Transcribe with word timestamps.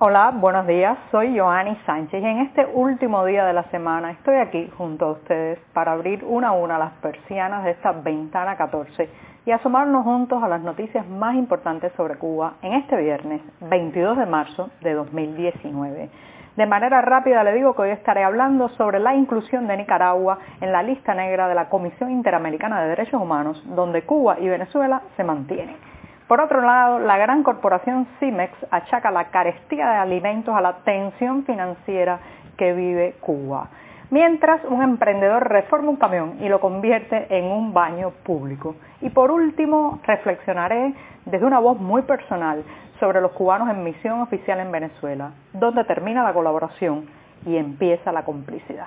Hola, 0.00 0.32
buenos 0.34 0.66
días. 0.66 0.98
Soy 1.12 1.38
Joanny 1.38 1.78
Sánchez 1.86 2.20
y 2.20 2.26
en 2.26 2.38
este 2.40 2.66
último 2.66 3.24
día 3.24 3.44
de 3.44 3.52
la 3.52 3.62
semana 3.70 4.10
estoy 4.10 4.38
aquí 4.38 4.68
junto 4.76 5.04
a 5.04 5.12
ustedes 5.12 5.60
para 5.72 5.92
abrir 5.92 6.24
una 6.24 6.48
a 6.48 6.52
una 6.52 6.76
las 6.78 6.94
persianas 6.94 7.62
de 7.62 7.70
esta 7.70 7.92
ventana 7.92 8.56
14 8.56 9.08
y 9.46 9.52
asomarnos 9.52 10.02
juntos 10.02 10.42
a 10.42 10.48
las 10.48 10.62
noticias 10.62 11.06
más 11.06 11.36
importantes 11.36 11.92
sobre 11.96 12.16
Cuba 12.16 12.54
en 12.62 12.72
este 12.72 12.96
viernes 12.96 13.40
22 13.60 14.18
de 14.18 14.26
marzo 14.26 14.70
de 14.80 14.94
2019. 14.94 16.10
De 16.56 16.66
manera 16.66 17.00
rápida 17.00 17.44
le 17.44 17.52
digo 17.52 17.76
que 17.76 17.82
hoy 17.82 17.90
estaré 17.90 18.24
hablando 18.24 18.70
sobre 18.70 18.98
la 18.98 19.14
inclusión 19.14 19.68
de 19.68 19.76
Nicaragua 19.76 20.40
en 20.60 20.72
la 20.72 20.82
lista 20.82 21.14
negra 21.14 21.46
de 21.46 21.54
la 21.54 21.68
Comisión 21.68 22.10
Interamericana 22.10 22.82
de 22.82 22.88
Derechos 22.88 23.22
Humanos, 23.22 23.62
donde 23.76 24.02
Cuba 24.02 24.40
y 24.40 24.48
Venezuela 24.48 25.02
se 25.16 25.22
mantienen. 25.22 25.93
Por 26.28 26.40
otro 26.40 26.62
lado, 26.62 27.00
la 27.00 27.18
gran 27.18 27.42
corporación 27.42 28.06
CIMEX 28.18 28.52
achaca 28.70 29.10
la 29.10 29.24
carestía 29.24 29.90
de 29.90 29.96
alimentos 29.96 30.54
a 30.54 30.62
la 30.62 30.76
tensión 30.84 31.44
financiera 31.44 32.18
que 32.56 32.72
vive 32.72 33.16
Cuba. 33.20 33.68
Mientras 34.10 34.64
un 34.64 34.82
emprendedor 34.82 35.48
reforma 35.50 35.90
un 35.90 35.96
camión 35.96 36.36
y 36.40 36.48
lo 36.48 36.60
convierte 36.60 37.26
en 37.36 37.44
un 37.44 37.74
baño 37.74 38.10
público. 38.22 38.76
Y 39.02 39.10
por 39.10 39.30
último, 39.30 40.00
reflexionaré 40.06 40.94
desde 41.26 41.44
una 41.44 41.58
voz 41.58 41.78
muy 41.78 42.02
personal 42.02 42.62
sobre 43.00 43.20
los 43.20 43.32
cubanos 43.32 43.68
en 43.68 43.84
misión 43.84 44.20
oficial 44.20 44.60
en 44.60 44.72
Venezuela, 44.72 45.32
donde 45.52 45.84
termina 45.84 46.22
la 46.22 46.32
colaboración 46.32 47.06
y 47.44 47.56
empieza 47.56 48.12
la 48.12 48.24
complicidad. 48.24 48.86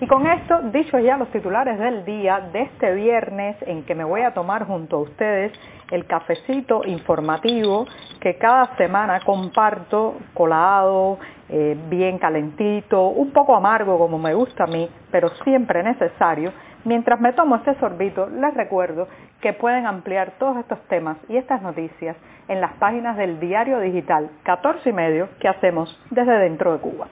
Y 0.00 0.06
con 0.06 0.26
esto, 0.26 0.60
dicho 0.72 0.98
ya 0.98 1.16
los 1.16 1.30
titulares 1.30 1.78
del 1.78 2.04
día 2.04 2.40
de 2.52 2.62
este 2.62 2.92
viernes 2.94 3.56
en 3.62 3.82
que 3.84 3.94
me 3.94 4.04
voy 4.04 4.20
a 4.20 4.34
tomar 4.34 4.66
junto 4.66 4.96
a 4.96 5.00
ustedes 5.00 5.52
el 5.90 6.06
cafecito 6.06 6.82
informativo 6.84 7.86
que 8.20 8.36
cada 8.36 8.76
semana 8.76 9.20
comparto 9.20 10.16
colado, 10.34 11.18
eh, 11.48 11.76
bien 11.88 12.18
calentito, 12.18 13.08
un 13.08 13.30
poco 13.30 13.54
amargo 13.54 13.98
como 13.98 14.18
me 14.18 14.34
gusta 14.34 14.64
a 14.64 14.66
mí, 14.66 14.88
pero 15.10 15.28
siempre 15.44 15.82
necesario. 15.82 16.52
Mientras 16.84 17.20
me 17.20 17.32
tomo 17.32 17.56
este 17.56 17.74
sorbito, 17.80 18.28
les 18.28 18.54
recuerdo 18.54 19.08
que 19.40 19.52
pueden 19.52 19.86
ampliar 19.86 20.32
todos 20.38 20.56
estos 20.58 20.80
temas 20.88 21.16
y 21.28 21.36
estas 21.36 21.62
noticias 21.62 22.16
en 22.48 22.60
las 22.60 22.72
páginas 22.74 23.16
del 23.16 23.40
diario 23.40 23.80
digital 23.80 24.30
14 24.44 24.88
y 24.88 24.92
medio 24.92 25.28
que 25.40 25.48
hacemos 25.48 25.98
desde 26.10 26.38
dentro 26.38 26.72
de 26.72 26.78
Cuba. 26.78 27.08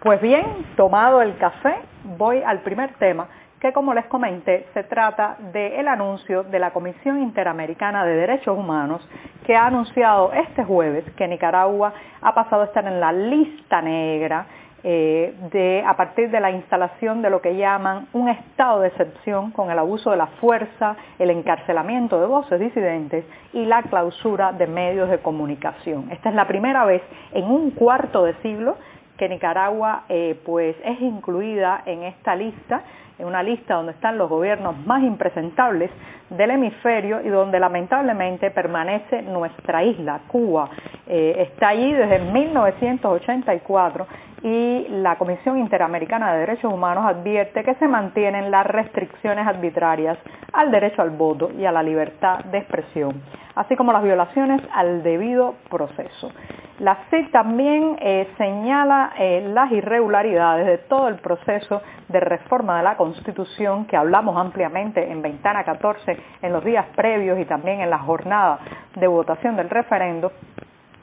Pues 0.00 0.20
bien, 0.22 0.44
tomado 0.76 1.20
el 1.20 1.36
café, 1.36 1.74
voy 2.16 2.42
al 2.42 2.60
primer 2.60 2.94
tema, 2.94 3.28
que 3.60 3.72
como 3.72 3.92
les 3.92 4.06
comenté, 4.06 4.66
se 4.72 4.84
trata 4.84 5.36
del 5.52 5.86
anuncio 5.86 6.44
de 6.44 6.58
la 6.58 6.72
Comisión 6.72 7.22
Interamericana 7.22 8.04
de 8.04 8.16
Derechos 8.16 8.56
Humanos, 8.56 9.06
que 9.44 9.54
ha 9.54 9.66
anunciado 9.66 10.32
este 10.32 10.64
jueves 10.64 11.04
que 11.16 11.28
Nicaragua 11.28 11.92
ha 12.22 12.34
pasado 12.34 12.62
a 12.62 12.64
estar 12.66 12.86
en 12.86 13.00
la 13.00 13.12
lista 13.12 13.82
negra 13.82 14.46
eh, 14.82 15.84
a 15.86 15.94
partir 15.94 16.30
de 16.30 16.40
la 16.40 16.50
instalación 16.50 17.20
de 17.20 17.28
lo 17.28 17.42
que 17.42 17.54
llaman 17.54 18.08
un 18.14 18.30
estado 18.30 18.80
de 18.80 18.88
excepción 18.88 19.50
con 19.50 19.70
el 19.70 19.78
abuso 19.78 20.10
de 20.10 20.16
la 20.16 20.26
fuerza, 20.26 20.96
el 21.18 21.28
encarcelamiento 21.28 22.18
de 22.18 22.26
voces 22.26 22.58
disidentes 22.58 23.26
y 23.52 23.66
la 23.66 23.82
clausura 23.82 24.52
de 24.52 24.66
medios 24.66 25.10
de 25.10 25.18
comunicación. 25.18 26.10
Esta 26.10 26.30
es 26.30 26.34
la 26.34 26.46
primera 26.46 26.86
vez 26.86 27.02
en 27.32 27.44
un 27.44 27.72
cuarto 27.72 28.24
de 28.24 28.32
siglo 28.40 28.76
que 29.20 29.28
Nicaragua 29.28 30.04
eh, 30.08 30.40
pues 30.46 30.74
es 30.82 30.98
incluida 31.02 31.82
en 31.84 32.04
esta 32.04 32.34
lista, 32.34 32.80
en 33.18 33.26
una 33.26 33.42
lista 33.42 33.74
donde 33.74 33.92
están 33.92 34.16
los 34.16 34.30
gobiernos 34.30 34.78
más 34.86 35.02
impresentables 35.02 35.90
del 36.30 36.52
hemisferio 36.52 37.20
y 37.20 37.28
donde 37.28 37.60
lamentablemente 37.60 38.50
permanece 38.50 39.20
nuestra 39.20 39.84
isla, 39.84 40.20
Cuba. 40.26 40.70
Eh, 41.06 41.34
está 41.50 41.68
allí 41.68 41.92
desde 41.92 42.18
1984 42.32 44.06
y 44.42 44.86
la 44.88 45.16
Comisión 45.16 45.58
Interamericana 45.58 46.32
de 46.32 46.40
Derechos 46.40 46.72
Humanos 46.72 47.04
advierte 47.04 47.62
que 47.62 47.74
se 47.74 47.86
mantienen 47.88 48.50
las 48.50 48.64
restricciones 48.64 49.46
arbitrarias 49.46 50.16
al 50.54 50.70
derecho 50.70 51.02
al 51.02 51.10
voto 51.10 51.50
y 51.58 51.66
a 51.66 51.72
la 51.72 51.82
libertad 51.82 52.42
de 52.46 52.56
expresión, 52.56 53.20
así 53.54 53.76
como 53.76 53.92
las 53.92 54.02
violaciones 54.02 54.62
al 54.72 55.02
debido 55.02 55.56
proceso. 55.68 56.32
La 56.80 56.96
CID 57.10 57.30
también 57.30 57.98
eh, 58.00 58.26
señala 58.38 59.12
eh, 59.18 59.46
las 59.52 59.70
irregularidades 59.70 60.66
de 60.66 60.78
todo 60.78 61.08
el 61.08 61.16
proceso 61.16 61.82
de 62.08 62.20
reforma 62.20 62.78
de 62.78 62.84
la 62.84 62.96
Constitución 62.96 63.84
que 63.84 63.98
hablamos 63.98 64.34
ampliamente 64.38 65.10
en 65.10 65.20
Ventana 65.20 65.62
14 65.62 66.16
en 66.40 66.52
los 66.54 66.64
días 66.64 66.86
previos 66.96 67.38
y 67.38 67.44
también 67.44 67.82
en 67.82 67.90
la 67.90 67.98
jornada 67.98 68.60
de 68.96 69.06
votación 69.06 69.56
del 69.56 69.68
referendo 69.68 70.32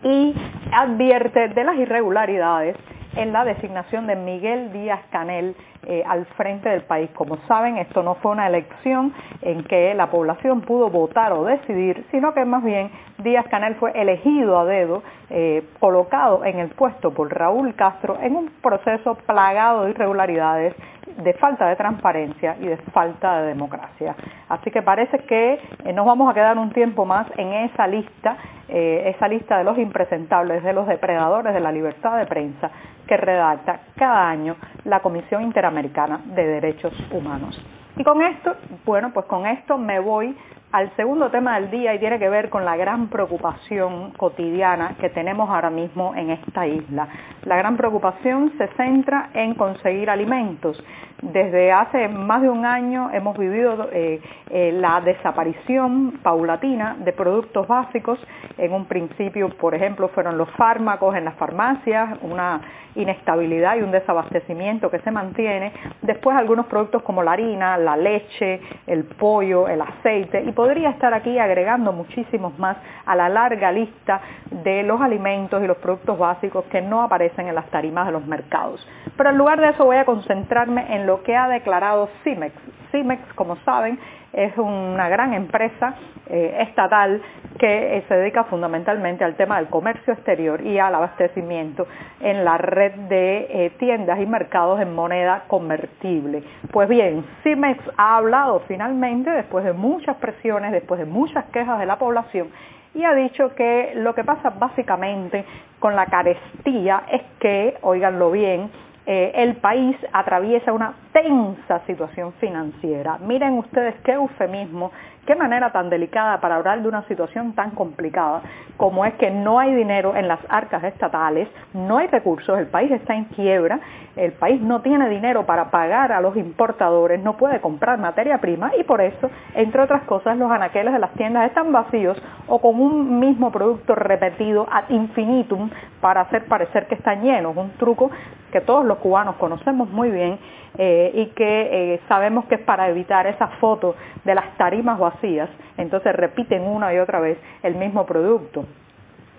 y 0.01 0.33
advierte 0.71 1.49
de 1.49 1.63
las 1.63 1.75
irregularidades 1.75 2.75
en 3.17 3.33
la 3.33 3.43
designación 3.43 4.05
de 4.05 4.15
Miguel 4.15 4.71
Díaz 4.71 5.01
Canel 5.09 5.55
eh, 5.87 6.03
al 6.07 6.25
frente 6.37 6.69
del 6.69 6.81
país. 6.83 7.09
Como 7.15 7.37
saben, 7.47 7.77
esto 7.77 8.03
no 8.03 8.15
fue 8.15 8.31
una 8.31 8.47
elección 8.47 9.13
en 9.41 9.63
que 9.63 9.93
la 9.95 10.11
población 10.11 10.61
pudo 10.61 10.89
votar 10.89 11.33
o 11.33 11.43
decidir, 11.43 12.05
sino 12.11 12.33
que 12.33 12.45
más 12.45 12.63
bien 12.63 12.91
Díaz 13.17 13.47
Canel 13.47 13.75
fue 13.75 13.91
elegido 13.95 14.59
a 14.59 14.65
dedo, 14.65 15.01
eh, 15.29 15.63
colocado 15.79 16.45
en 16.45 16.59
el 16.59 16.69
puesto 16.69 17.11
por 17.11 17.33
Raúl 17.33 17.73
Castro 17.75 18.17
en 18.21 18.35
un 18.35 18.51
proceso 18.61 19.15
plagado 19.15 19.85
de 19.85 19.91
irregularidades 19.91 20.75
de 21.23 21.33
falta 21.33 21.67
de 21.67 21.75
transparencia 21.75 22.57
y 22.59 22.67
de 22.67 22.77
falta 22.77 23.41
de 23.41 23.47
democracia. 23.47 24.15
Así 24.49 24.69
que 24.69 24.83
parece 24.83 25.19
que 25.19 25.59
eh, 25.85 25.93
nos 25.93 26.05
vamos 26.05 26.29
a 26.29 26.33
quedar 26.35 26.57
un 26.57 26.71
tiempo 26.71 27.05
más 27.05 27.27
en 27.37 27.53
esa 27.53 27.87
lista, 27.87 28.37
esa 28.69 29.29
lista 29.29 29.57
de 29.57 29.63
los 29.63 29.77
impresentables, 29.77 30.61
de 30.61 30.73
los 30.73 30.85
depredadores 30.87 31.53
de 31.53 31.61
la 31.61 31.71
libertad 31.71 32.17
de 32.17 32.25
prensa 32.25 32.69
que 33.07 33.17
redacta 33.17 33.79
cada 33.95 34.29
año 34.29 34.55
la 34.85 34.99
Comisión 34.99 35.43
Interamericana 35.43 36.19
de 36.25 36.45
Derechos 36.45 36.93
Humanos. 37.11 37.59
Y 37.95 38.03
con 38.03 38.21
esto, 38.21 38.55
bueno, 38.85 39.11
pues 39.11 39.25
con 39.25 39.47
esto 39.47 39.77
me 39.77 39.99
voy 39.99 40.35
al 40.71 40.93
segundo 40.95 41.31
tema 41.31 41.59
del 41.59 41.71
día 41.71 41.95
y 41.95 41.99
tiene 41.99 42.19
que 42.19 42.29
ver 42.29 42.49
con 42.49 42.65
la 42.65 42.75
gran 42.75 43.07
preocupación 43.07 44.11
cotidiana 44.11 44.95
que 44.99 45.09
tenemos 45.09 45.49
ahora 45.49 45.69
mismo 45.69 46.13
en 46.15 46.29
esta 46.31 46.67
isla. 46.67 47.07
La 47.45 47.55
gran 47.55 47.77
preocupación 47.77 48.53
se 48.57 48.67
centra 48.75 49.29
en 49.33 49.55
conseguir 49.55 50.09
alimentos. 50.09 50.83
Desde 51.21 51.71
hace 51.71 52.07
más 52.07 52.43
de 52.43 52.49
un 52.49 52.63
año 52.63 53.09
hemos 53.11 53.35
vivido 53.35 53.89
eh, 53.91 54.21
eh, 54.51 54.71
la 54.71 55.01
desaparición 55.01 56.19
paulatina 56.21 56.95
de 56.99 57.11
productos 57.11 57.67
básicos. 57.67 58.19
En 58.55 58.71
un 58.71 58.85
principio, 58.85 59.49
por 59.49 59.73
ejemplo, 59.73 60.09
fueron 60.09 60.37
los 60.37 60.49
fármacos 60.51 61.15
en 61.15 61.25
las 61.25 61.33
farmacias, 61.33 62.19
una 62.21 62.61
inestabilidad 62.97 63.77
y 63.77 63.81
un 63.81 63.91
desabastecimiento 63.91 64.91
que 64.91 64.99
se 64.99 65.11
mantiene. 65.11 65.71
Después 66.03 66.37
algunos 66.37 66.67
productos 66.67 67.01
como 67.03 67.23
la 67.23 67.31
harina, 67.31 67.77
la 67.77 67.97
leche, 67.97 68.61
el 68.85 69.05
pollo, 69.05 69.67
el 69.67 69.81
aceite 69.81 70.43
y 70.43 70.51
podría 70.51 70.89
estar 70.89 71.13
aquí 71.13 71.39
agregando 71.39 71.93
muchísimos 71.93 72.57
más 72.59 72.77
a 73.05 73.15
la 73.15 73.29
larga 73.29 73.71
lista 73.71 74.21
de 74.51 74.83
los 74.83 74.99
alimentos 75.01 75.63
y 75.63 75.67
los 75.67 75.77
productos 75.77 76.17
básicos 76.17 76.65
que 76.65 76.81
no 76.81 77.01
aparecen 77.01 77.47
en 77.47 77.55
las 77.55 77.67
tarimas 77.71 78.05
de 78.07 78.11
los 78.11 78.25
mercados. 78.25 78.85
Pero 79.15 79.29
en 79.29 79.37
lugar 79.37 79.59
de 79.59 79.69
eso 79.69 79.85
voy 79.85 79.97
a 79.97 80.05
concentrarme 80.05 80.95
en 80.95 81.06
lo 81.07 81.23
que 81.23 81.35
ha 81.35 81.47
declarado 81.47 82.09
CIMEX. 82.23 82.53
CIMEX, 82.91 83.21
como 83.33 83.55
saben, 83.63 83.97
es 84.33 84.55
una 84.57 85.07
gran 85.07 85.33
empresa 85.33 85.95
eh, 86.29 86.57
estatal 86.67 87.21
que 87.57 87.97
eh, 87.97 88.03
se 88.09 88.15
dedica 88.15 88.43
fundamentalmente 88.43 89.23
al 89.23 89.35
tema 89.35 89.57
del 89.57 89.67
comercio 89.67 90.13
exterior 90.13 90.61
y 90.61 90.77
al 90.77 90.93
abastecimiento 90.93 91.87
en 92.19 92.43
la 92.43 92.57
red 92.57 92.91
de 93.07 93.47
eh, 93.49 93.69
tiendas 93.79 94.19
y 94.19 94.25
mercados 94.25 94.81
en 94.81 94.93
moneda 94.93 95.45
convertible. 95.47 96.43
Pues 96.71 96.89
bien, 96.89 97.25
CIMEX 97.41 97.81
ha 97.95 98.17
hablado 98.17 98.59
finalmente, 98.67 99.31
después 99.31 99.63
de 99.63 99.71
muchas 99.71 100.17
presiones, 100.17 100.73
después 100.73 100.99
de 100.99 101.05
muchas 101.05 101.45
quejas 101.45 101.79
de 101.79 101.85
la 101.85 101.97
población, 101.97 102.49
y 102.93 103.03
ha 103.05 103.13
dicho 103.13 103.55
que 103.55 103.93
lo 103.95 104.13
que 104.13 104.23
pasa 104.23 104.49
básicamente 104.49 105.45
con 105.79 105.95
la 105.95 106.07
carestía 106.07 107.03
es 107.11 107.21
que, 107.39 107.77
oiganlo 107.81 108.31
bien, 108.31 108.69
el 109.07 109.55
país 109.55 109.95
atraviesa 110.11 110.73
una 110.73 110.93
tensa 111.21 111.79
situación 111.87 112.33
financiera. 112.33 113.17
Miren 113.17 113.53
ustedes 113.53 113.95
qué 114.03 114.13
eufemismo 114.13 114.91
Qué 115.27 115.35
manera 115.35 115.73
tan 115.73 115.89
delicada 115.89 116.39
para 116.39 116.55
hablar 116.55 116.81
de 116.81 116.87
una 116.87 117.05
situación 117.09 117.51
tan 117.51 117.71
complicada 117.71 118.43
como 118.77 119.03
es 119.03 119.13
que 119.15 119.29
no 119.29 119.59
hay 119.59 119.75
dinero 119.75 120.15
en 120.15 120.29
las 120.29 120.39
arcas 120.47 120.85
estatales, 120.85 121.49
no 121.73 121.97
hay 121.97 122.07
recursos, 122.07 122.57
el 122.57 122.67
país 122.67 122.89
está 122.91 123.13
en 123.13 123.25
quiebra, 123.25 123.77
el 124.15 124.31
país 124.31 124.61
no 124.61 124.81
tiene 124.81 125.09
dinero 125.09 125.45
para 125.45 125.69
pagar 125.69 126.13
a 126.13 126.21
los 126.21 126.37
importadores, 126.37 127.21
no 127.21 127.35
puede 127.35 127.59
comprar 127.59 127.99
materia 127.99 128.37
prima 128.37 128.71
y 128.79 128.85
por 128.85 129.01
eso, 129.01 129.29
entre 129.53 129.81
otras 129.81 130.03
cosas, 130.03 130.37
los 130.37 130.49
anaqueles 130.49 130.93
de 130.93 130.99
las 130.99 131.11
tiendas 131.15 131.45
están 131.47 131.73
vacíos 131.73 132.17
o 132.47 132.59
con 132.61 132.79
un 132.79 133.19
mismo 133.19 133.51
producto 133.51 133.95
repetido 133.95 134.65
ad 134.71 134.87
infinitum 134.87 135.69
para 135.99 136.21
hacer 136.21 136.45
parecer 136.45 136.87
que 136.87 136.95
están 136.95 137.21
llenos, 137.21 137.57
un 137.57 137.71
truco 137.71 138.09
que 138.49 138.61
todos 138.61 138.85
los 138.85 138.99
cubanos 138.99 139.35
conocemos 139.35 139.89
muy 139.89 140.09
bien 140.09 140.39
eh, 140.77 141.06
y 141.13 141.27
que 141.27 141.93
eh, 141.93 141.99
sabemos 142.07 142.45
que 142.45 142.55
es 142.55 142.61
para 142.61 142.89
evitar 142.89 143.27
esa 143.27 143.47
foto 143.59 143.95
de 144.23 144.35
las 144.35 144.55
tarimas 144.57 144.99
vacías, 144.99 145.49
entonces 145.77 146.15
repiten 146.15 146.63
una 146.63 146.93
y 146.93 146.99
otra 146.99 147.19
vez 147.19 147.37
el 147.63 147.75
mismo 147.75 148.05
producto. 148.05 148.65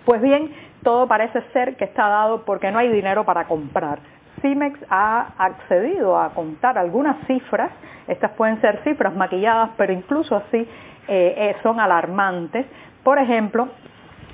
Pues 0.05 0.23
bien, 0.23 0.51
todo 0.83 1.07
parece 1.07 1.43
ser 1.53 1.77
que 1.77 1.85
está 1.85 2.09
dado 2.09 2.45
porque 2.45 2.71
no 2.71 2.79
hay 2.79 2.89
dinero 2.89 3.25
para 3.25 3.45
comprar. 3.45 3.99
CIMEX 4.41 4.79
ha 4.89 5.33
accedido 5.39 6.19
a 6.19 6.31
contar 6.31 6.79
algunas 6.79 7.17
cifras, 7.27 7.71
estas 8.07 8.31
pueden 8.33 8.61
ser 8.61 8.81
cifras 8.85 9.15
maquilladas, 9.15 9.71
pero 9.77 9.93
incluso 9.93 10.37
así 10.37 10.59
eh, 10.59 10.67
eh, 11.09 11.57
son 11.63 11.81
alarmantes. 11.81 12.67
Por 13.03 13.19
ejemplo, 13.19 13.69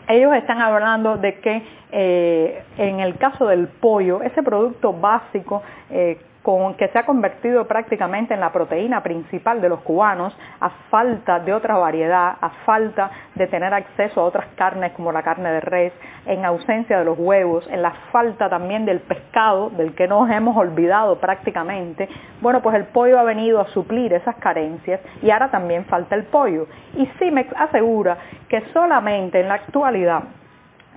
ellos 0.08 0.34
están 0.34 0.60
hablando 0.60 1.16
de 1.16 1.40
que 1.40 1.62
eh, 1.96 2.64
en 2.76 2.99
el 2.99 3.19
caso 3.19 3.46
del 3.46 3.69
pollo, 3.69 4.20
ese 4.23 4.43
producto 4.43 4.93
básico 4.93 5.62
que 6.76 6.88
se 6.88 6.99
ha 6.99 7.06
convertido 7.06 7.67
prácticamente 7.67 8.35
en 8.35 8.41
la 8.41 8.52
proteína 8.52 9.02
principal 9.02 9.62
de 9.62 9.69
los 9.69 9.81
cubanos, 9.81 10.37
a 10.61 10.69
falta 10.91 11.38
de 11.38 11.55
otra 11.55 11.79
variedad, 11.79 12.37
a 12.38 12.50
falta 12.67 13.11
de 13.37 13.46
tener 13.46 13.73
acceso 13.73 14.20
a 14.20 14.25
otras 14.25 14.46
carnes 14.56 14.93
como 14.93 15.12
la 15.12 15.23
carne 15.23 15.50
de 15.52 15.61
res, 15.61 15.93
en 16.26 16.44
ausencia 16.44 16.99
de 16.99 17.05
los 17.05 17.17
huevos, 17.17 17.64
en 17.70 17.81
la 17.81 17.93
falta 18.11 18.50
también 18.50 18.85
del 18.85 19.00
pescado, 19.00 19.70
del 19.70 19.94
que 19.94 20.08
nos 20.08 20.29
hemos 20.29 20.56
olvidado 20.56 21.19
prácticamente, 21.20 22.08
bueno, 22.43 22.61
pues 22.61 22.75
el 22.75 22.87
pollo 22.87 23.20
ha 23.20 23.23
venido 23.23 23.61
a 23.61 23.69
suplir 23.69 24.12
esas 24.12 24.35
carencias 24.37 25.00
y 25.23 25.31
ahora 25.31 25.50
también 25.50 25.85
falta 25.85 26.17
el 26.17 26.25
pollo. 26.25 26.67
Y 26.94 27.06
CIMEX 27.19 27.55
asegura 27.56 28.19
que 28.49 28.61
solamente 28.73 29.40
en 29.40 29.49
la 29.49 29.55
actualidad 29.55 30.25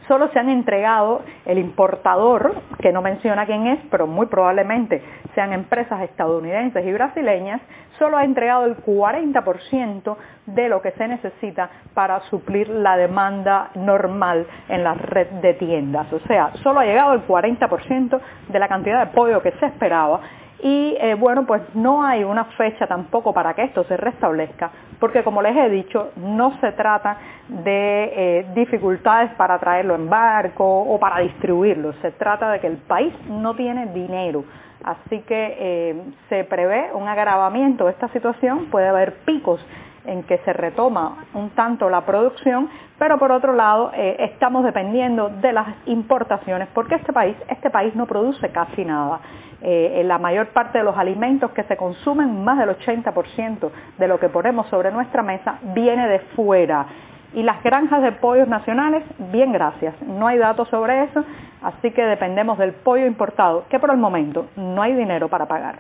solo 0.07 0.29
se 0.29 0.39
han 0.39 0.49
entregado 0.49 1.21
el 1.45 1.57
importador, 1.57 2.55
que 2.79 2.91
no 2.91 3.01
menciona 3.01 3.45
quién 3.45 3.67
es, 3.67 3.79
pero 3.91 4.07
muy 4.07 4.27
probablemente 4.27 5.01
sean 5.35 5.53
empresas 5.53 6.01
estadounidenses 6.01 6.85
y 6.85 6.91
brasileñas, 6.91 7.61
solo 7.97 8.17
ha 8.17 8.23
entregado 8.23 8.65
el 8.65 8.77
40% 8.77 10.17
de 10.45 10.69
lo 10.69 10.81
que 10.81 10.91
se 10.91 11.07
necesita 11.07 11.69
para 11.93 12.21
suplir 12.29 12.69
la 12.69 12.97
demanda 12.97 13.71
normal 13.75 14.47
en 14.69 14.83
la 14.83 14.93
red 14.93 15.27
de 15.41 15.53
tiendas. 15.55 16.11
O 16.13 16.19
sea, 16.21 16.51
solo 16.63 16.79
ha 16.79 16.85
llegado 16.85 17.13
el 17.13 17.25
40% 17.27 18.19
de 18.49 18.59
la 18.59 18.67
cantidad 18.67 19.05
de 19.05 19.13
pollo 19.13 19.41
que 19.41 19.51
se 19.53 19.65
esperaba 19.65 20.21
y 20.61 20.97
eh, 20.99 21.15
bueno, 21.15 21.45
pues 21.45 21.61
no 21.75 22.03
hay 22.03 22.23
una 22.23 22.45
fecha 22.45 22.87
tampoco 22.87 23.33
para 23.33 23.53
que 23.53 23.63
esto 23.63 23.83
se 23.83 23.95
restablezca, 23.95 24.71
porque 24.99 25.23
como 25.23 25.41
les 25.41 25.55
he 25.55 25.69
dicho, 25.69 26.11
no 26.15 26.59
se 26.59 26.71
trata 26.71 27.17
de 27.47 28.03
eh, 28.15 28.45
dificultades 28.55 29.31
para 29.35 29.59
traerlo 29.59 29.95
en 29.95 30.09
barco 30.09 30.65
o 30.65 30.99
para 30.99 31.19
distribuirlo, 31.19 31.93
se 32.01 32.11
trata 32.11 32.49
de 32.51 32.59
que 32.59 32.67
el 32.67 32.77
país 32.77 33.13
no 33.29 33.55
tiene 33.55 33.87
dinero. 33.87 34.43
Así 34.83 35.19
que 35.21 35.57
eh, 35.59 36.01
se 36.29 36.43
prevé 36.45 36.91
un 36.93 37.07
agravamiento 37.07 37.85
de 37.85 37.91
esta 37.91 38.07
situación, 38.09 38.67
puede 38.71 38.87
haber 38.87 39.15
picos 39.25 39.59
en 40.07 40.23
que 40.23 40.39
se 40.39 40.53
retoma 40.53 41.25
un 41.33 41.51
tanto 41.51 41.89
la 41.89 42.01
producción, 42.01 42.69
pero 42.97 43.19
por 43.19 43.31
otro 43.31 43.53
lado 43.53 43.91
estamos 43.93 44.63
dependiendo 44.63 45.29
de 45.29 45.53
las 45.53 45.67
importaciones 45.85 46.67
porque 46.73 46.95
este 46.95 47.13
país, 47.13 47.35
este 47.49 47.69
país 47.69 47.95
no 47.95 48.07
produce 48.07 48.49
casi 48.49 48.83
nada. 48.83 49.19
Eh, 49.61 50.03
la 50.05 50.19
mayor 50.19 50.47
parte 50.49 50.77
de 50.77 50.83
los 50.83 50.95
alimentos 50.97 51.51
que 51.51 51.63
se 51.63 51.77
consumen, 51.77 52.43
más 52.43 52.59
del 52.59 52.69
80% 52.69 53.71
de 53.97 54.07
lo 54.07 54.19
que 54.19 54.29
ponemos 54.29 54.67
sobre 54.67 54.91
nuestra 54.91 55.23
mesa, 55.23 55.57
viene 55.73 56.07
de 56.07 56.19
fuera. 56.35 56.85
Y 57.33 57.41
las 57.43 57.61
granjas 57.63 58.03
de 58.03 58.11
pollos 58.13 58.47
nacionales, 58.47 59.03
bien 59.31 59.51
gracias, 59.51 59.99
no 60.03 60.27
hay 60.27 60.37
datos 60.37 60.67
sobre 60.69 61.03
eso, 61.03 61.23
así 61.61 61.91
que 61.91 62.03
dependemos 62.03 62.57
del 62.57 62.73
pollo 62.73 63.05
importado, 63.05 63.65
que 63.67 63.79
por 63.79 63.89
el 63.89 63.97
momento 63.97 64.47
no 64.55 64.81
hay 64.81 64.93
dinero 64.93 65.27
para 65.27 65.47
pagar. 65.47 65.79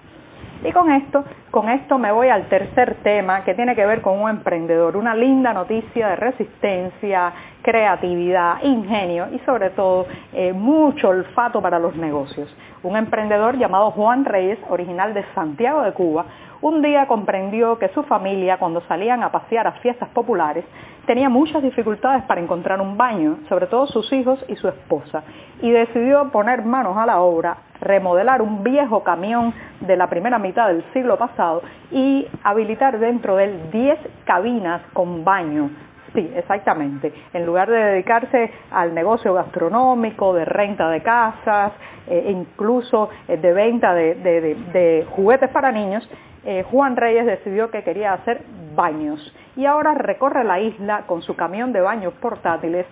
Y 0.63 0.71
con 0.71 0.91
esto, 0.91 1.23
con 1.51 1.69
esto 1.69 1.97
me 1.97 2.11
voy 2.11 2.29
al 2.29 2.47
tercer 2.49 2.95
tema 3.03 3.43
que 3.43 3.53
tiene 3.53 3.75
que 3.75 3.85
ver 3.85 4.01
con 4.01 4.19
un 4.19 4.29
emprendedor, 4.29 4.97
una 4.97 5.13
linda 5.13 5.53
noticia 5.53 6.09
de 6.09 6.15
resistencia, 6.15 7.31
creatividad, 7.61 8.63
ingenio 8.63 9.27
y 9.31 9.39
sobre 9.39 9.69
todo 9.69 10.07
eh, 10.33 10.53
mucho 10.53 11.09
olfato 11.09 11.61
para 11.61 11.79
los 11.79 11.95
negocios. 11.95 12.53
Un 12.81 12.97
emprendedor 12.97 13.57
llamado 13.57 13.91
Juan 13.91 14.25
Reyes, 14.25 14.57
original 14.69 15.13
de 15.13 15.25
Santiago 15.35 15.83
de 15.83 15.93
Cuba, 15.93 16.25
un 16.61 16.81
día 16.81 17.05
comprendió 17.05 17.77
que 17.77 17.89
su 17.89 18.01
familia, 18.03 18.57
cuando 18.57 18.81
salían 18.87 19.21
a 19.23 19.31
pasear 19.31 19.67
a 19.67 19.73
fiestas 19.73 20.09
populares, 20.09 20.65
tenía 21.05 21.29
muchas 21.29 21.61
dificultades 21.61 22.23
para 22.23 22.41
encontrar 22.41 22.81
un 22.81 22.97
baño, 22.97 23.37
sobre 23.47 23.67
todo 23.67 23.85
sus 23.87 24.11
hijos 24.11 24.43
y 24.47 24.55
su 24.55 24.67
esposa, 24.67 25.23
y 25.61 25.69
decidió 25.69 26.31
poner 26.31 26.65
manos 26.65 26.97
a 26.97 27.05
la 27.05 27.19
obra, 27.19 27.57
remodelar 27.79 28.41
un 28.41 28.63
viejo 28.63 29.03
camión 29.03 29.53
de 29.87 29.97
la 29.97 30.07
primera 30.07 30.37
mitad 30.37 30.67
del 30.67 30.83
siglo 30.93 31.17
pasado 31.17 31.63
y 31.91 32.27
habilitar 32.43 32.99
dentro 32.99 33.35
de 33.37 33.45
él 33.45 33.71
10 33.71 33.99
cabinas 34.25 34.81
con 34.93 35.23
baño 35.23 35.69
Sí, 36.13 36.31
exactamente. 36.35 37.13
En 37.33 37.45
lugar 37.45 37.69
de 37.69 37.77
dedicarse 37.77 38.51
al 38.71 38.93
negocio 38.93 39.33
gastronómico, 39.33 40.33
de 40.33 40.45
renta 40.45 40.89
de 40.89 41.01
casas, 41.01 41.73
e 42.07 42.31
incluso 42.31 43.09
eh, 43.27 43.37
de 43.37 43.53
venta 43.53 43.93
de, 43.93 45.05
juguetes 45.11 45.49
para 45.49 45.71
niños, 45.71 46.09
eh, 46.45 46.63
Juan 46.71 46.95
Reyes 46.95 47.25
decidió 47.25 47.69
que 47.69 47.83
quería 47.83 48.13
hacer 48.13 48.41
baños 48.73 49.33
y 49.57 49.65
ahora 49.65 49.93
recorre 49.93 50.45
la 50.45 50.61
isla 50.61 51.03
con 51.07 51.21
su 51.21 51.35
camión 51.35 51.73
de 51.73 51.81
baños 51.81 52.13
portátiles 52.21 52.85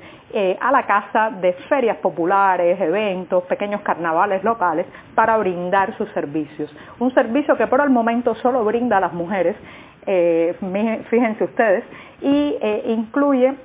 a 0.59 0.69
la 0.69 0.85
casa 0.85 1.29
de 1.29 1.53
ferias 1.69 1.95
populares, 1.97 2.81
eventos, 2.81 3.44
pequeños 3.45 3.79
carnavales 3.81 4.44
locales 4.44 4.85
para 5.13 5.38
brindar 5.38 5.95
sus 5.97 6.09
servicios. 6.09 6.69
Un 7.00 7.13
servicio 7.13 7.56
que 7.56 7.67
por 7.67 7.79
el 7.79 7.89
momento 7.89 8.35
solo 8.35 8.65
brinda 8.65 8.97
a 8.97 9.00
las 9.00 9.13
mujeres 9.13 9.56
eh, 10.06 10.56
fíjense 11.09 11.44
ustedes, 11.44 11.83
y 12.21 12.57
eh, 12.62 12.83
incluye 12.88 13.56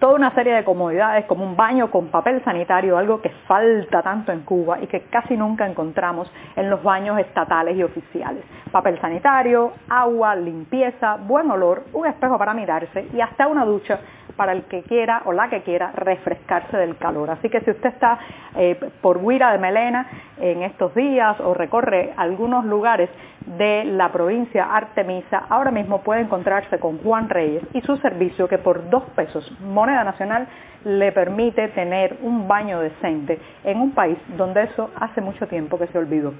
toda 0.00 0.14
una 0.14 0.34
serie 0.34 0.54
de 0.54 0.64
comodidades 0.64 1.26
como 1.26 1.44
un 1.44 1.56
baño 1.56 1.90
con 1.90 2.08
papel 2.08 2.42
sanitario, 2.42 2.96
algo 2.96 3.20
que 3.20 3.28
falta 3.46 4.02
tanto 4.02 4.32
en 4.32 4.40
Cuba 4.40 4.80
y 4.80 4.86
que 4.86 5.02
casi 5.02 5.36
nunca 5.36 5.68
encontramos 5.68 6.32
en 6.56 6.70
los 6.70 6.82
baños 6.82 7.18
estatales 7.18 7.76
y 7.76 7.82
oficiales. 7.82 8.42
Papel 8.72 8.98
sanitario, 9.00 9.72
agua, 9.88 10.34
limpieza, 10.34 11.16
buen 11.16 11.50
olor, 11.50 11.84
un 11.92 12.06
espejo 12.06 12.38
para 12.38 12.54
mirarse 12.54 13.08
y 13.12 13.20
hasta 13.20 13.46
una 13.46 13.64
ducha 13.66 14.00
para 14.36 14.52
el 14.52 14.62
que 14.64 14.82
quiera 14.84 15.20
o 15.26 15.32
la 15.32 15.50
que 15.50 15.62
quiera 15.62 15.92
refrescarse 15.92 16.76
del 16.78 16.96
calor. 16.96 17.28
Así 17.30 17.50
que 17.50 17.60
si 17.60 17.70
usted 17.70 17.90
está 17.90 18.18
eh, 18.56 18.80
por 19.02 19.18
Huira 19.18 19.52
de 19.52 19.58
Melena 19.58 20.06
en 20.38 20.62
estos 20.62 20.94
días 20.94 21.38
o 21.40 21.52
recorre 21.52 22.14
algunos 22.16 22.64
lugares 22.64 23.10
de 23.58 23.84
la 23.84 24.12
provincia 24.12 24.64
Artemisa, 24.64 25.44
ahora 25.48 25.70
mismo 25.70 26.02
puede 26.02 26.20
encontrarse 26.20 26.78
con 26.78 26.98
Juan 26.98 27.28
Reyes 27.28 27.62
y 27.72 27.80
su 27.80 27.96
servicio 27.96 28.48
que 28.48 28.58
por 28.58 28.88
dos 28.90 29.02
pesos 29.16 29.50
moneda 29.60 30.04
nacional 30.04 30.46
le 30.84 31.12
permite 31.12 31.68
tener 31.68 32.16
un 32.22 32.46
baño 32.46 32.80
decente 32.80 33.38
en 33.64 33.80
un 33.80 33.92
país 33.92 34.16
donde 34.36 34.62
eso 34.62 34.90
hace 34.98 35.20
mucho 35.20 35.46
tiempo 35.46 35.78
que 35.78 35.88
se 35.88 35.98
olvidó. 35.98 36.32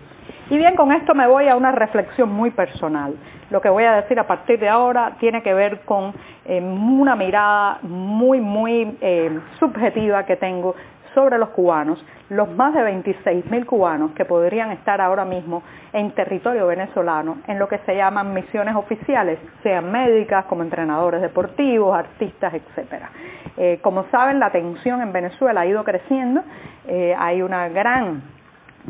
Y 0.48 0.56
bien, 0.56 0.74
con 0.76 0.92
esto 0.92 1.14
me 1.14 1.26
voy 1.26 1.48
a 1.48 1.56
una 1.56 1.72
reflexión 1.72 2.32
muy 2.32 2.50
personal. 2.50 3.14
Lo 3.50 3.60
que 3.60 3.68
voy 3.68 3.84
a 3.84 3.96
decir 3.96 4.18
a 4.18 4.26
partir 4.26 4.58
de 4.58 4.68
ahora 4.68 5.16
tiene 5.18 5.42
que 5.42 5.52
ver 5.52 5.80
con 5.80 6.12
eh, 6.44 6.60
una 6.60 7.16
mirada 7.16 7.78
muy, 7.82 8.40
muy 8.40 8.96
eh, 9.00 9.38
subjetiva 9.58 10.24
que 10.24 10.36
tengo 10.36 10.74
sobre 11.14 11.38
los 11.38 11.50
cubanos, 11.50 12.04
los 12.28 12.48
más 12.54 12.74
de 12.74 12.80
26.000 12.80 13.66
cubanos 13.66 14.12
que 14.12 14.24
podrían 14.24 14.70
estar 14.70 15.00
ahora 15.00 15.24
mismo 15.24 15.62
en 15.92 16.12
territorio 16.12 16.66
venezolano 16.66 17.38
en 17.46 17.58
lo 17.58 17.68
que 17.68 17.78
se 17.78 17.96
llaman 17.96 18.32
misiones 18.32 18.76
oficiales, 18.76 19.38
sean 19.62 19.90
médicas, 19.90 20.44
como 20.46 20.62
entrenadores 20.62 21.20
deportivos, 21.20 21.96
artistas, 21.96 22.54
etc. 22.54 23.04
Eh, 23.56 23.78
como 23.82 24.04
saben, 24.10 24.38
la 24.38 24.50
tensión 24.50 25.02
en 25.02 25.12
Venezuela 25.12 25.62
ha 25.62 25.66
ido 25.66 25.82
creciendo, 25.84 26.42
eh, 26.86 27.14
hay 27.18 27.42
una 27.42 27.68
gran 27.68 28.22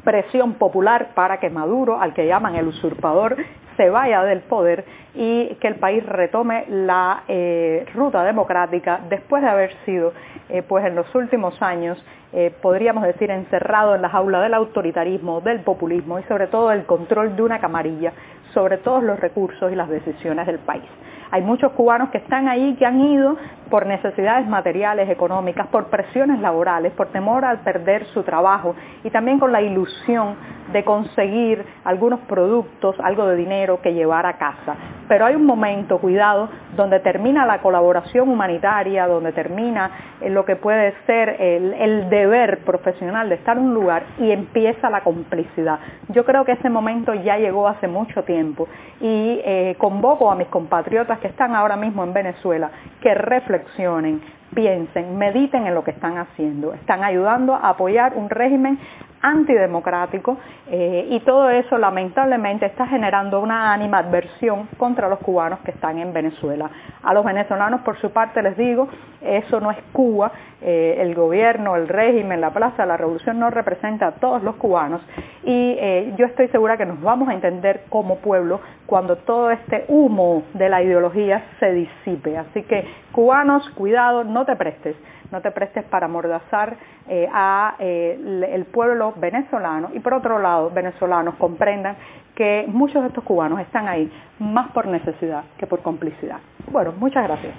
presión 0.05 0.55
popular 0.55 1.09
para 1.15 1.39
que 1.39 1.51
Maduro, 1.51 2.01
al 2.01 2.15
que 2.15 2.27
llaman 2.27 2.55
el 2.55 2.69
usurpador, 2.69 3.37
se 3.81 3.89
vaya 3.89 4.23
del 4.25 4.41
poder 4.41 4.85
y 5.15 5.55
que 5.55 5.67
el 5.67 5.77
país 5.77 6.05
retome 6.05 6.67
la 6.69 7.23
eh, 7.29 7.87
ruta 7.95 8.23
democrática 8.25 9.01
después 9.09 9.43
de 9.43 9.49
haber 9.49 9.75
sido, 9.87 10.13
eh, 10.51 10.63
pues 10.63 10.85
en 10.85 10.95
los 10.95 11.15
últimos 11.15 11.63
años, 11.63 11.97
eh, 12.33 12.55
podríamos 12.63 13.05
decir, 13.05 13.31
encerrado 13.31 13.95
en 13.95 14.03
las 14.03 14.15
aulas 14.15 14.43
del 14.43 14.55
autoritarismo, 14.55 15.41
del 15.41 15.61
populismo 15.61 16.19
y 16.19 16.23
sobre 16.25 16.47
todo 16.47 16.71
el 16.73 16.85
control 16.85 17.37
de 17.37 17.43
una 17.43 17.59
camarilla 17.59 18.13
sobre 18.55 18.79
todos 18.79 19.03
los 19.03 19.19
recursos 19.19 19.71
y 19.73 19.75
las 19.75 19.89
decisiones 19.89 20.47
del 20.47 20.59
país. 20.59 20.85
Hay 21.33 21.43
muchos 21.43 21.71
cubanos 21.73 22.11
que 22.11 22.19
están 22.19 22.49
ahí, 22.49 22.75
que 22.75 22.85
han 22.85 23.01
ido 23.01 23.37
por 23.71 23.87
necesidades 23.87 24.49
materiales, 24.49 25.09
económicas, 25.09 25.69
por 25.69 25.87
presiones 25.87 26.41
laborales, 26.41 26.93
por 26.93 27.07
temor 27.09 27.45
al 27.45 27.61
perder 27.61 28.05
su 28.07 28.25
trabajo 28.25 28.75
y 29.05 29.11
también 29.11 29.39
con 29.39 29.53
la 29.53 29.63
ilusión 29.63 30.35
de 30.73 30.85
conseguir 30.85 31.65
algunos 31.85 32.19
productos, 32.21 32.97
algo 32.99 33.27
de 33.27 33.37
dinero 33.37 33.81
que 33.81 33.95
llevar 33.95 34.27
a 34.27 34.39
casa. 34.39 34.75
Pero 35.07 35.25
hay 35.25 35.37
un 35.37 35.47
momento, 35.47 35.99
cuidado, 35.99 36.49
donde 36.81 37.01
termina 37.01 37.45
la 37.47 37.61
colaboración 37.61 38.29
humanitaria, 38.29 39.07
donde 39.07 39.33
termina 39.33 39.91
eh, 40.21 40.31
lo 40.31 40.45
que 40.45 40.57
puede 40.57 40.95
ser 41.07 41.37
el, 41.39 42.09
deber 42.09 42.65
profesional 42.65 43.29
de 43.29 43.35
estar 43.37 43.57
en 43.57 43.65
un 43.65 43.75
lugar 43.75 44.03
y 44.19 44.31
empieza 44.31 44.89
la 44.89 45.03
complicidad. 45.03 45.79
Yo 46.09 46.25
creo 46.25 46.45
que 46.45 46.53
ese 46.53 46.71
momento 46.71 47.15
ya 47.15 47.37
llegó 47.37 47.69
hace 47.69 47.87
mucho 47.87 48.25
tiempo 48.25 48.67
y 49.01 49.41
eh, 49.45 49.77
convoco 49.79 50.31
a 50.31 50.35
mis 50.35 50.49
compatriotas 50.49 51.19
que 51.19 51.29
están 51.29 51.55
ahora 51.55 51.77
mismo 51.77 52.03
en 52.03 52.13
Venezuela 52.13 52.71
que 53.01 53.15
reflexionen, 53.15 54.23
piensen, 54.55 55.17
mediten 55.19 55.67
en 55.67 55.75
lo 55.75 55.85
que 55.85 55.91
están 55.91 56.19
haciendo. 56.19 56.73
Están 56.75 57.05
ayudando 57.05 57.55
a 57.55 57.69
apoyar 57.69 58.15
un 58.17 58.31
régimen 58.31 58.79
antidemocrático 59.23 60.39
eh, 60.71 61.07
y 61.11 61.21
todo 61.21 61.51
eso 61.51 61.77
lamentablemente 61.77 62.67
está 62.67 62.87
generando 62.87 63.41
una 63.41 63.73
animadversión 63.73 64.69
contra 64.79 65.09
los 65.09 65.19
cubanos 65.19 65.61
que 65.61 65.73
están 65.73 65.99
en 65.99 66.13
Venezuela. 66.13 66.71
A 67.03 67.13
los 67.13 67.25
venezolanos 67.25 67.83
por 67.83 67.99
su 67.99 68.11
parte 68.11 68.43
les 68.43 68.57
digo, 68.57 68.89
eso 69.21 69.61
no 69.61 69.71
es 69.71 69.79
Cuba, 69.93 70.33
eh, 70.63 70.97
el 71.01 71.15
gobierno, 71.15 71.77
el 71.77 71.89
régimen, 71.89 72.41
la 72.41 72.51
plaza, 72.51 72.87
la 72.87 72.97
revolución 72.97 73.39
no 73.39 73.51
representa 73.51 74.09
a 74.09 74.13
todos 74.13 74.43
los 74.43 74.57
cubanos 74.57 75.03
y 75.43 75.77
eh, 75.79 76.15
yo 76.17 76.27
estoy 76.27 76.49
segura 76.49 76.77
que 76.77 76.87
nos 76.87 77.01
vamos 77.01 77.29
a 77.29 77.35
entender 77.35 77.85
como 77.89 78.19
pueblo 78.19 78.61
cuando 78.87 79.17
todo 79.17 79.51
este 79.51 79.85
humo 79.89 80.45
de 80.55 80.69
la 80.69 80.83
ideología 80.83 81.45
se 81.59 81.73
disipe. 81.73 82.39
Así 82.39 82.63
que 82.63 82.87
cubanos, 83.13 83.69
cuidado, 83.71 84.25
no 84.25 84.45
te 84.45 84.57
prestes 84.57 84.97
no 85.31 85.41
te 85.41 85.51
prestes 85.51 85.85
para 85.85 86.07
amordazar 86.07 86.77
eh, 87.09 87.29
a 87.33 87.77
eh, 87.79 88.19
el 88.51 88.65
pueblo 88.67 89.15
venezolano 89.17 89.91
y 89.93 90.01
por 90.01 90.15
otro 90.15 90.39
lado, 90.39 90.71
venezolanos 90.71 91.35
comprendan 91.37 91.97
que 92.35 92.65
muchos 92.69 93.03
de 93.03 93.09
estos 93.09 93.25
cubanos 93.25 93.61
están 93.61 93.89
ahí 93.89 94.11
más 94.39 94.71
por 94.73 94.87
necesidad 94.87 95.45
que 95.59 95.67
por 95.67 95.83
complicidad. 95.83 96.39
Bueno, 96.71 96.93
muchas 96.99 97.25
gracias. 97.25 97.55